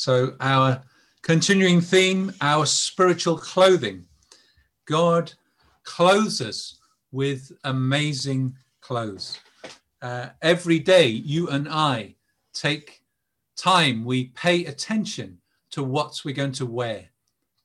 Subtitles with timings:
[0.00, 0.80] So, our
[1.20, 4.06] continuing theme, our spiritual clothing.
[4.86, 5.30] God
[5.84, 6.78] clothes us
[7.12, 9.38] with amazing clothes.
[10.00, 12.14] Uh, every day, you and I
[12.54, 13.02] take
[13.58, 15.36] time, we pay attention
[15.72, 17.04] to what we're going to wear.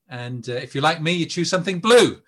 [0.09, 2.21] And uh, if you're like me, you choose something blue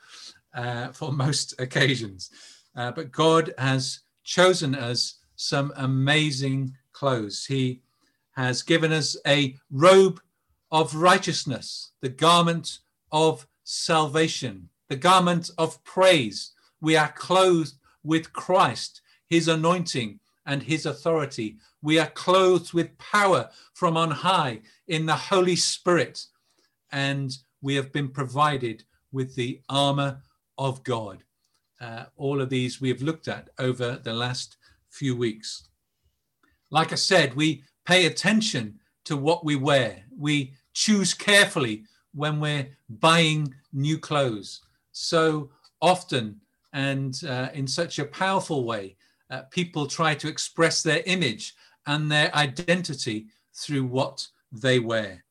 [0.53, 2.29] uh, for most occasions.
[2.77, 7.45] Uh, but God has chosen us some amazing clothes.
[7.45, 7.81] He
[8.37, 10.21] has given us a robe
[10.71, 12.79] of righteousness, the garment
[13.11, 16.53] of salvation, the garment of praise.
[16.79, 17.73] We are clothed
[18.03, 21.57] with Christ, his anointing, and his authority.
[21.81, 26.23] We are clothed with power from on high in the Holy Spirit,
[26.91, 30.21] and we have been provided with the armor
[30.59, 31.23] of God.
[31.81, 34.57] Uh, all of these we have looked at over the last
[34.91, 35.69] few weeks.
[36.69, 40.03] Like I said, we pay attention to what we wear.
[40.15, 44.61] We choose carefully when we're buying new clothes.
[44.91, 45.49] So
[45.81, 46.41] often
[46.73, 48.97] and uh, in such a powerful way,
[49.31, 55.23] uh, people try to express their image and their identity through what they wear.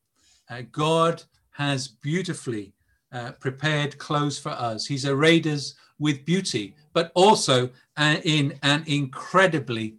[0.49, 2.73] Uh, God has beautifully
[3.13, 4.87] uh, prepared clothes for us.
[4.87, 9.97] He's arrayed us with beauty, but also uh, in an incredibly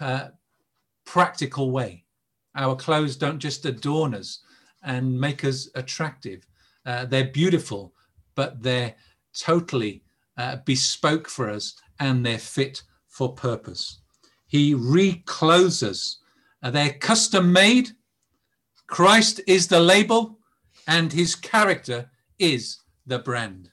[0.00, 0.28] uh,
[1.10, 2.04] practical way.
[2.54, 4.44] Our clothes don't just adorn us
[4.84, 6.46] and make us attractive,
[6.86, 7.92] uh, they're beautiful,
[8.36, 8.94] but they're
[9.36, 10.04] totally
[10.36, 14.02] uh, bespoke for us and they're fit for purpose.
[14.46, 16.18] He reclothes us.
[16.62, 17.90] Uh, they're custom made.
[18.86, 20.38] Christ is the label,
[20.86, 23.68] and his character is the brand.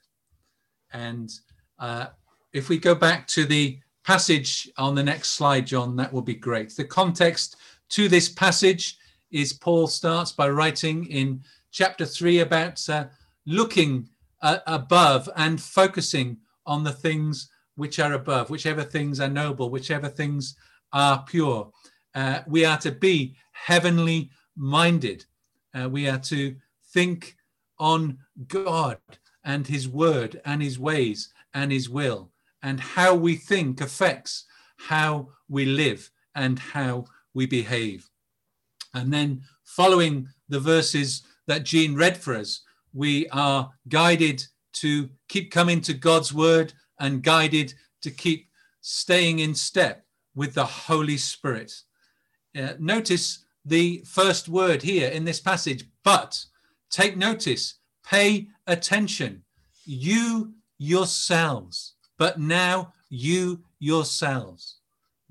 [0.91, 1.31] And
[1.77, 2.07] uh,
[2.51, 6.33] if we go back to the passage on the next slide, John, that will be
[6.33, 6.73] great.
[6.73, 7.57] The context
[7.89, 8.97] to this passage
[9.31, 13.07] is Paul starts by writing in chapter three about uh,
[13.45, 14.07] looking
[14.41, 20.07] uh, above and focusing on the things which are above, whichever things are noble, whichever
[20.07, 20.55] things
[20.93, 21.69] are pure.
[22.15, 25.25] Uh, we are to be heavenly minded.
[25.77, 26.55] Uh, we are to
[26.93, 27.35] think
[27.77, 28.17] on
[28.47, 28.99] God
[29.43, 32.31] and His word and His ways and His will.
[32.63, 34.45] And how we think affects
[34.77, 38.09] how we live and how we behave.
[38.93, 42.61] And then, following the verses that Jean read for us,
[42.93, 48.49] we are guided to keep coming to God's word and guided to keep
[48.81, 51.73] staying in step with the Holy Spirit.
[52.57, 56.43] Uh, notice the first word here in this passage, but
[56.89, 57.75] take notice,
[58.05, 59.43] pay attention.
[59.83, 64.77] You yourselves, but now you yourselves.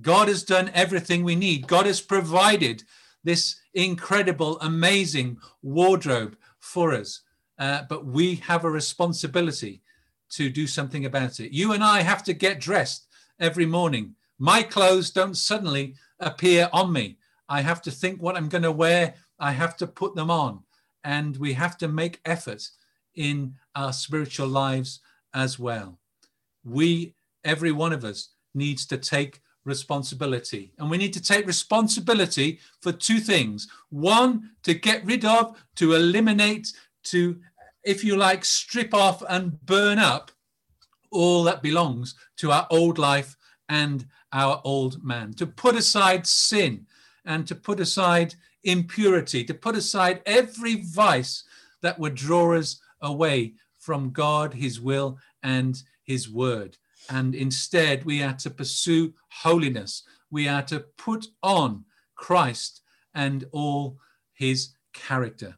[0.00, 1.66] God has done everything we need.
[1.66, 2.82] God has provided
[3.24, 7.22] this incredible, amazing wardrobe for us.
[7.58, 9.82] Uh, but we have a responsibility
[10.28, 11.52] to do something about it.
[11.52, 13.06] You and I have to get dressed
[13.40, 14.14] every morning.
[14.38, 17.18] My clothes don't suddenly appear on me.
[17.48, 19.14] I have to think what I'm going to wear.
[19.38, 20.62] I have to put them on.
[21.04, 22.68] And we have to make effort
[23.14, 25.00] in our spiritual lives
[25.32, 25.98] as well.
[26.66, 30.72] We, every one of us, needs to take responsibility.
[30.78, 35.94] And we need to take responsibility for two things one, to get rid of, to
[35.94, 36.72] eliminate,
[37.04, 37.38] to,
[37.84, 40.30] if you like, strip off and burn up
[41.10, 43.36] all that belongs to our old life
[43.68, 46.86] and our old man, to put aside sin
[47.24, 48.34] and to put aside
[48.64, 51.44] impurity, to put aside every vice
[51.82, 56.78] that would draw us away from God, His will, and His word
[57.08, 60.02] and instead we are to pursue holiness.
[60.30, 61.84] We are to put on
[62.14, 62.82] Christ
[63.14, 63.98] and all
[64.34, 65.56] his character.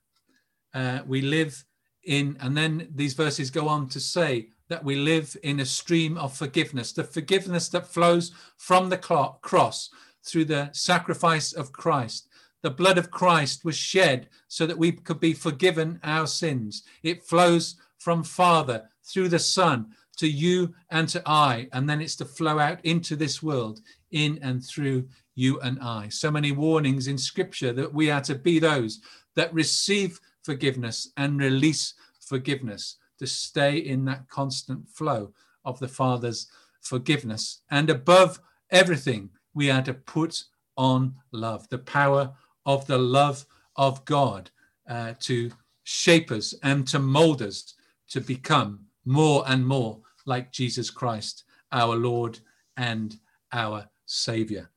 [0.74, 1.64] Uh, we live
[2.04, 6.18] in, and then these verses go on to say that we live in a stream
[6.18, 9.90] of forgiveness, the forgiveness that flows from the cross
[10.22, 12.28] through the sacrifice of Christ.
[12.62, 16.82] The blood of Christ was shed so that we could be forgiven our sins.
[17.02, 22.16] It flows from Father through the Son to you and to I, and then it's
[22.16, 23.80] to flow out into this world
[24.10, 26.08] in and through you and I.
[26.08, 29.00] So many warnings in scripture that we are to be those
[29.36, 35.32] that receive forgiveness and release forgiveness, to stay in that constant flow
[35.64, 36.48] of the Father's
[36.80, 37.62] forgiveness.
[37.70, 38.40] And above
[38.70, 40.44] everything, we are to put
[40.76, 42.32] on love, the power
[42.66, 44.50] of the love of God
[44.88, 45.50] uh, to
[45.84, 47.74] shape us and to mold us
[48.10, 52.38] to become more and more like Jesus Christ, our Lord
[52.76, 53.16] and
[53.52, 54.70] our Savior.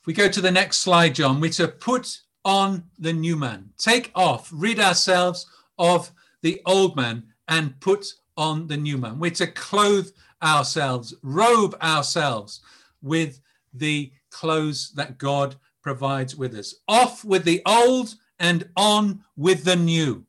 [0.00, 3.70] If we go to the next slide, John, we're to put on the new man.
[3.76, 5.46] Take off, rid ourselves
[5.78, 6.10] of
[6.42, 8.06] the old man and put
[8.36, 9.18] on the new man.
[9.18, 10.08] We're to clothe
[10.42, 12.60] ourselves, robe ourselves
[13.02, 13.40] with
[13.74, 16.74] the clothes that God provides with us.
[16.88, 20.24] Off with the old and on with the new.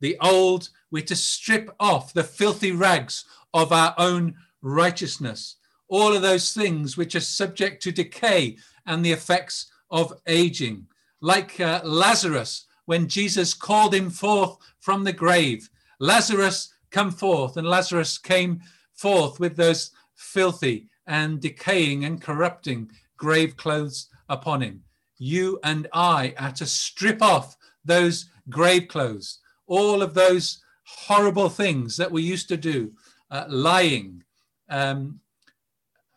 [0.00, 5.56] The old, we're to strip off the filthy rags of our own righteousness,
[5.88, 8.56] all of those things which are subject to decay
[8.86, 10.86] and the effects of aging.
[11.20, 17.56] Like uh, Lazarus, when Jesus called him forth from the grave, Lazarus, come forth.
[17.56, 18.60] And Lazarus came
[18.94, 24.82] forth with those filthy and decaying and corrupting grave clothes upon him.
[25.18, 30.62] You and I are to strip off those grave clothes, all of those
[30.98, 32.92] horrible things that we used to do
[33.30, 34.22] uh, lying,
[34.68, 35.20] um,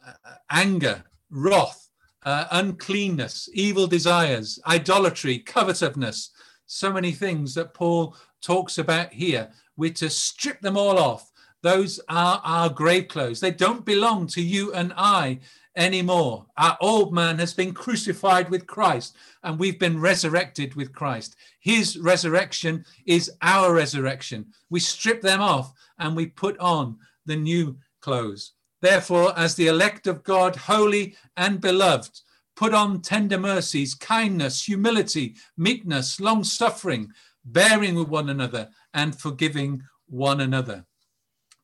[0.05, 0.13] uh,
[0.49, 1.89] anger, wrath,
[2.25, 6.31] uh, uncleanness, evil desires, idolatry, covetousness,
[6.65, 9.49] so many things that Paul talks about here.
[9.77, 11.31] We're to strip them all off.
[11.61, 13.39] Those are our grave clothes.
[13.39, 15.39] They don't belong to you and I
[15.75, 16.45] anymore.
[16.57, 21.35] Our old man has been crucified with Christ and we've been resurrected with Christ.
[21.59, 24.47] His resurrection is our resurrection.
[24.69, 28.51] We strip them off and we put on the new clothes.
[28.81, 32.21] Therefore, as the elect of God, holy and beloved,
[32.55, 37.11] put on tender mercies, kindness, humility, meekness, long suffering,
[37.45, 40.85] bearing with one another, and forgiving one another.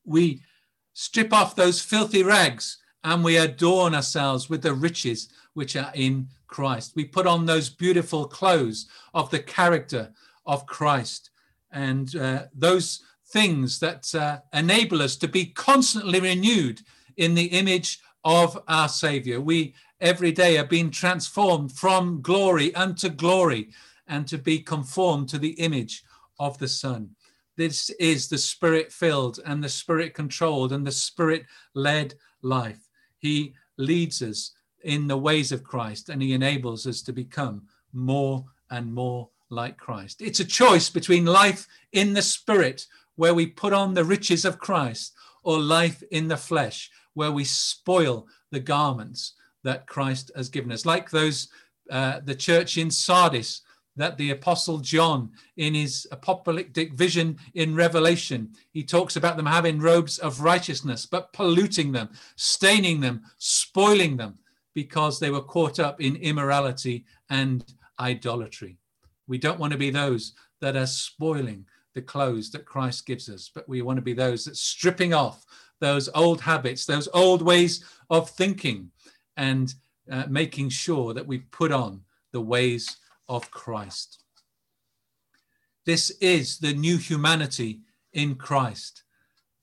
[0.04, 0.42] We
[0.94, 6.28] strip off those filthy rags and we adorn ourselves with the riches which are in
[6.46, 6.92] Christ.
[6.94, 10.12] We put on those beautiful clothes of the character
[10.46, 11.30] of Christ
[11.72, 16.80] and uh, those things that uh, enable us to be constantly renewed
[17.16, 19.40] in the image of our Savior.
[19.40, 23.70] We every day are being transformed from glory unto glory
[24.06, 26.02] and to be conformed to the image
[26.38, 27.10] of the Son.
[27.56, 31.44] This is the spirit filled and the spirit controlled and the spirit
[31.74, 32.89] led life.
[33.20, 34.52] He leads us
[34.82, 37.62] in the ways of Christ and he enables us to become
[37.92, 40.22] more and more like Christ.
[40.22, 42.86] It's a choice between life in the spirit,
[43.16, 45.12] where we put on the riches of Christ,
[45.42, 49.34] or life in the flesh, where we spoil the garments
[49.64, 50.86] that Christ has given us.
[50.86, 51.48] Like those,
[51.90, 53.62] uh, the church in Sardis,
[53.96, 59.80] that the apostle John, in his apocalyptic vision in Revelation, he talks about them having
[59.80, 64.38] robes of righteousness, but polluting them, staining them, spoiling them,
[64.74, 67.64] because they were caught up in immorality and
[67.98, 68.78] idolatry.
[69.26, 73.50] We don't want to be those that are spoiling the clothes that Christ gives us,
[73.52, 75.44] but we want to be those that stripping off
[75.80, 78.90] those old habits, those old ways of thinking,
[79.36, 79.74] and
[80.10, 82.02] uh, making sure that we put on
[82.32, 82.96] the ways
[83.30, 84.24] of Christ.
[85.86, 87.80] This is the new humanity
[88.12, 89.04] in Christ.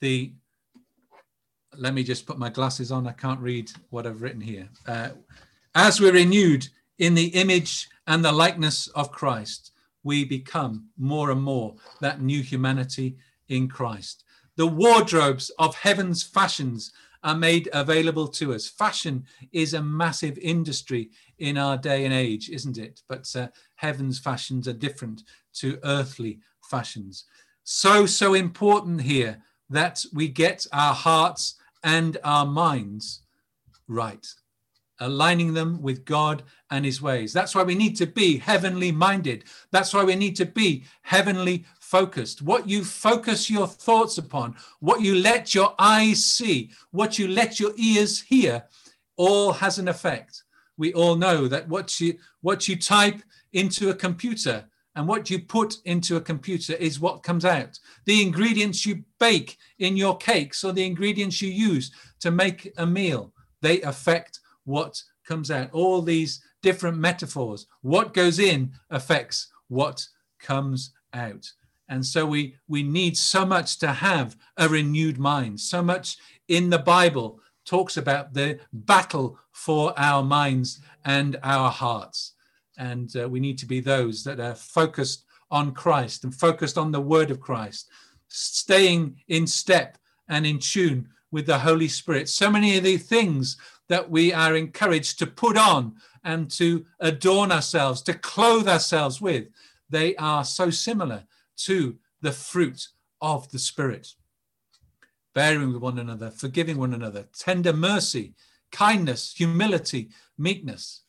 [0.02, 0.34] The
[1.78, 3.06] let me just put my glasses on.
[3.06, 4.68] I can't read what I've written here.
[4.88, 5.10] Uh,
[5.76, 6.68] as we're renewed
[6.98, 9.74] in the image and the likeness of Christ,
[10.04, 13.18] we become more and more that new humanity
[13.50, 14.24] in Christ.
[14.56, 16.94] The wardrobes of heaven's fashions
[17.24, 18.68] are made available to us.
[18.68, 21.10] Fashion is a massive industry
[21.40, 23.02] in our day and age, isn't it?
[23.08, 25.24] But uh, heaven's fashions are different
[25.56, 27.26] to earthly fashions.
[27.64, 33.22] So, so important here that we get our hearts and our minds
[33.88, 34.26] right,
[35.00, 37.34] aligning them with God and his ways.
[37.34, 39.46] That's why we need to be heavenly minded.
[39.72, 42.42] That's why we need to be heavenly focused.
[42.42, 47.62] What you focus your thoughts upon, what you let your eyes see, what you let
[47.62, 48.66] your ears hear,
[49.16, 50.44] all has an effect.
[50.76, 53.22] We all know that what you what you type
[53.54, 54.66] into a computer
[54.96, 57.80] and what you put into a computer is what comes out.
[58.06, 62.86] The ingredients you bake in your cakes or the ingredients you use to make a
[62.86, 65.70] meal, they affect what comes out.
[65.72, 67.68] All these different metaphors.
[67.82, 70.06] What goes in affects what
[70.40, 71.50] comes out.
[71.90, 75.60] And so we, we need so much to have a renewed mind.
[75.60, 76.18] So much
[76.48, 82.34] in the Bible talks about the battle for our minds and our hearts.
[82.78, 86.92] And uh, we need to be those that are focused on Christ and focused on
[86.92, 87.90] the word of Christ,
[88.28, 92.30] staying in step and in tune with the Holy Spirit.
[92.30, 93.58] So many of the things
[93.90, 99.48] that we are encouraged to put on and to adorn ourselves, to clothe ourselves with,
[99.90, 101.24] they are so similar
[101.58, 102.88] to the fruit
[103.22, 104.14] of the Spirit.
[105.34, 108.34] Bearing with one another, forgiving one another, tender mercy,
[108.72, 111.04] kindness, humility, meekness,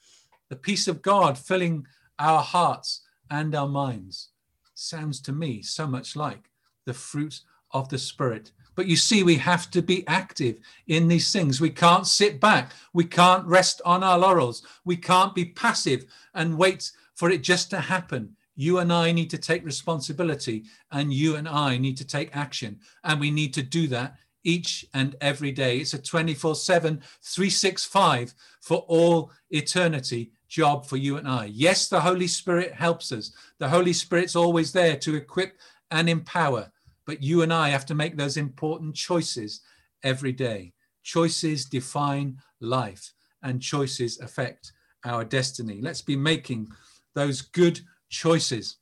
[0.49, 1.87] the peace of God filling
[2.19, 4.31] our hearts and our minds
[4.75, 6.51] sounds to me so much like
[6.87, 7.41] the fruit
[7.73, 8.53] of the Spirit.
[8.75, 11.61] But you see, we have to be active in these things.
[11.61, 12.71] We can't sit back.
[12.93, 14.63] We can't rest on our laurels.
[14.85, 18.37] We can't be passive and wait for it just to happen.
[18.61, 22.81] You and I need to take responsibility, and you and I need to take action.
[23.05, 25.79] And we need to do that each and every day.
[25.79, 31.45] It's a 24 7, 365 for all eternity job for you and I.
[31.45, 33.31] Yes, the Holy Spirit helps us.
[33.59, 35.57] The Holy Spirit's always there to equip
[35.93, 36.73] and empower.
[37.07, 39.61] But you and I have to make those important choices
[40.03, 40.73] every day.
[41.05, 44.73] Choices define life, and choices affect
[45.05, 45.81] our destiny.
[45.81, 46.67] Let's be making
[47.15, 48.77] those good choices.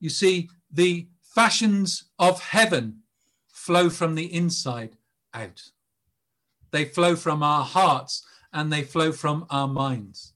[0.00, 3.02] You see, the fashions of heaven
[3.48, 4.96] flow from the inside
[5.34, 5.62] out.
[6.70, 10.32] They flow from our hearts and they flow from our minds.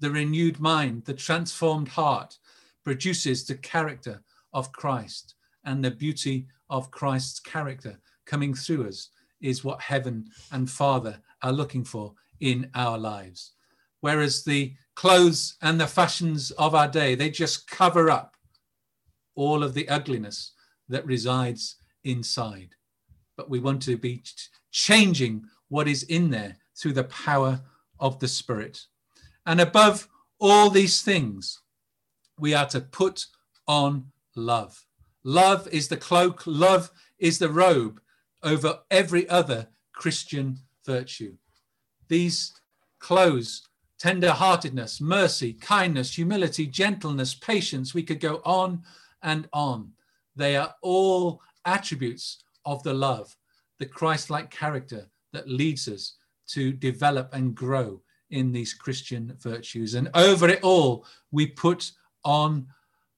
[0.00, 2.38] The renewed mind, the transformed heart,
[2.84, 9.64] produces the character of Christ and the beauty of Christ's character coming through us is
[9.64, 13.52] what heaven and Father are looking for in our lives.
[14.00, 18.36] Whereas the clothes and the fashions of our day, they just cover up
[19.34, 20.52] all of the ugliness
[20.88, 22.70] that resides inside.
[23.36, 24.24] But we want to be
[24.72, 27.60] changing what is in there through the power
[28.00, 28.80] of the Spirit.
[29.46, 30.08] And above
[30.40, 31.60] all these things,
[32.38, 33.26] we are to put
[33.66, 34.84] on love.
[35.24, 38.00] Love is the cloak, love is the robe
[38.42, 41.36] over every other Christian virtue.
[42.08, 42.52] These
[42.98, 43.67] clothes,
[43.98, 48.82] tender-heartedness, mercy, kindness, humility, gentleness, patience, we could go on
[49.22, 49.92] and on.
[50.36, 53.36] They are all attributes of the love,
[53.78, 56.14] the Christ like character that leads us
[56.48, 58.00] to develop and grow
[58.30, 59.94] in these Christian virtues.
[59.94, 61.92] And over it all, we put
[62.24, 62.66] on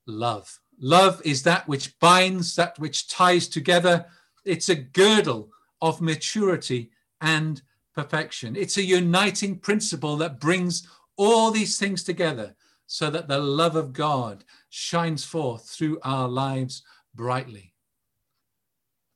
[0.07, 0.59] love.
[0.79, 4.07] Love is that which binds, that which ties together.
[4.45, 5.51] It's a girdle
[5.83, 7.61] of maturity and
[8.03, 8.57] perfection.
[8.57, 12.55] It's a uniting principle that brings all these things together
[12.87, 16.83] so that the love of God shines forth through our lives
[17.15, 17.75] brightly.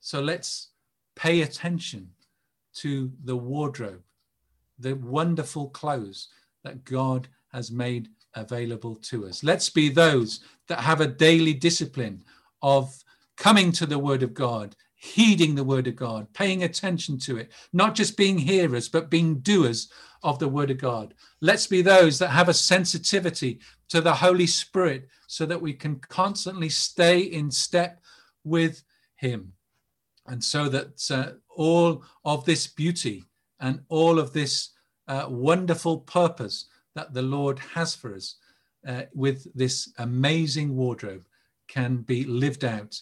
[0.01, 0.69] So let's
[1.17, 2.11] pay attention
[2.75, 4.03] to the wardrobe,
[4.79, 6.29] the wonderful clothes
[6.63, 9.43] that God has made available to us.
[9.43, 12.23] Let's be those that have a daily discipline
[12.63, 12.95] of
[13.37, 17.53] coming to the Word of God, heeding the Word of God, paying attention to it,
[17.75, 19.93] not just being hearers, but being doers
[20.23, 21.13] of the Word of God.
[21.43, 25.97] Let's be those that have a sensitivity to the Holy Spirit so that we can
[25.97, 28.01] constantly stay in step
[28.45, 28.83] with
[29.17, 29.53] Him.
[30.27, 33.25] And so that uh, all of this beauty
[33.61, 34.71] and all of this
[35.07, 38.37] uh, wonderful purpose that the Lord has for us
[38.89, 41.27] uh, with this amazing wardrobe
[41.69, 42.99] can be lived out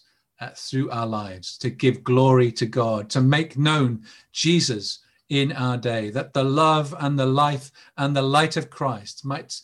[0.50, 6.10] through our lives to give glory to God, to make known Jesus in our day,
[6.10, 9.60] that the love and the life and the light of Christ might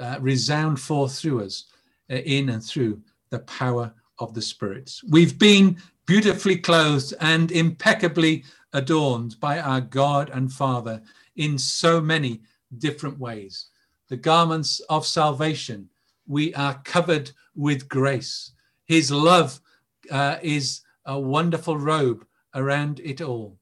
[0.00, 1.64] uh, resound forth through us
[2.10, 4.92] uh, in and through the power of the Spirit.
[5.08, 11.02] We've been beautifully clothed and impeccably adorned by our God and Father
[11.36, 12.40] in so many
[12.78, 13.66] different ways
[14.08, 15.88] the garments of salvation.
[16.26, 18.52] We are covered with grace.
[18.86, 19.60] His love
[20.10, 23.58] uh, is a wonderful robe around it all.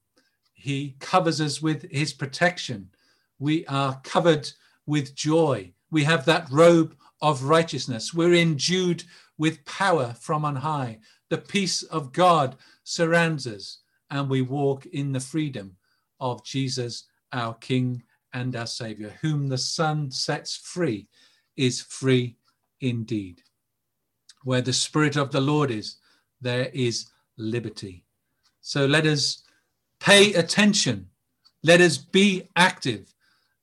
[0.54, 2.90] He covers us with his protection.
[3.38, 4.50] We are covered
[4.86, 5.72] with joy.
[5.90, 8.12] We have that robe of righteousness.
[8.12, 9.04] We're endued
[9.38, 10.98] with power from on high.
[11.30, 13.80] The peace of God surrounds us,
[14.10, 15.76] and we walk in the freedom
[16.20, 18.02] of Jesus, our King
[18.32, 19.14] and our Savior.
[19.20, 21.08] Whom the Son sets free
[21.56, 22.36] is free
[22.80, 23.42] indeed.
[24.44, 25.96] Where the Spirit of the Lord is,
[26.40, 28.04] there is liberty.
[28.60, 29.42] So let us
[30.00, 31.08] pay attention,
[31.62, 33.14] let us be active,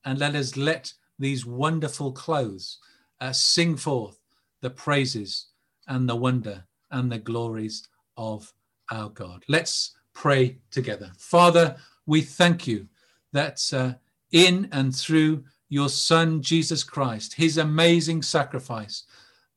[0.04, 2.78] and let us let these wonderful clothes
[3.22, 4.20] uh, sing forth
[4.62, 5.48] the praises
[5.88, 8.52] and the wonder and the glories of
[8.92, 9.44] our God.
[9.48, 11.12] Let's pray together.
[11.18, 12.88] Father, we thank you
[13.34, 13.94] that uh,
[14.32, 19.04] in and through your Son, Jesus Christ, his amazing sacrifice,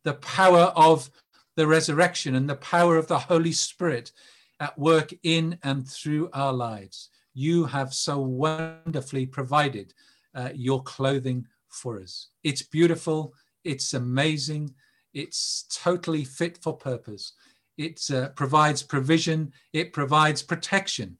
[0.04, 1.10] the power of
[1.58, 4.12] the resurrection and the power of the Holy Spirit
[4.60, 7.10] at work in and through our lives.
[7.34, 9.92] You have so wonderfully provided
[10.36, 12.28] uh, your clothing for us.
[12.44, 13.34] It's beautiful,
[13.64, 14.72] it's amazing,
[15.14, 17.32] it's totally fit for purpose.
[17.76, 21.18] It uh, provides provision, it provides protection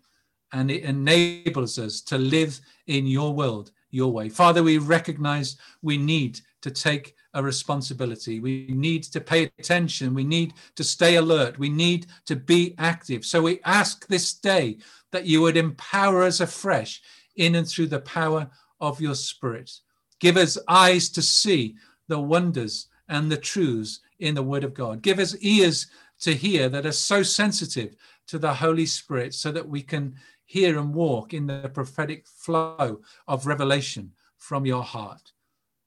[0.52, 4.28] and it enables us to live in your world, your way.
[4.28, 8.40] Father, we recognize we need to take a responsibility.
[8.40, 10.12] We need to pay attention.
[10.12, 11.59] We need to stay alert.
[11.59, 13.25] We need to be active.
[13.25, 14.78] So we ask this day
[15.12, 17.00] that you would empower us afresh
[17.37, 19.71] in and through the power of your Spirit.
[20.18, 21.76] Give us eyes to see
[22.09, 25.00] the wonders and the truths in the Word of God.
[25.00, 25.87] Give us ears
[26.21, 27.95] to hear that are so sensitive
[28.26, 33.00] to the Holy Spirit so that we can hear and walk in the prophetic flow
[33.28, 35.33] of revelation from your heart.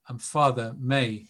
[0.07, 1.27] And Father, may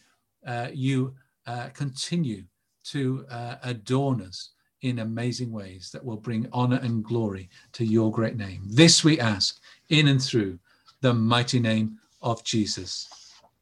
[0.74, 1.14] you
[1.48, 2.44] uh, continue
[2.84, 8.12] to uh, adorn us in amazing ways that will bring honor and glory to your
[8.12, 8.64] great name.
[8.66, 10.58] This we ask in and through
[11.02, 13.08] the mighty name of Jesus.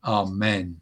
[0.03, 0.81] Amen.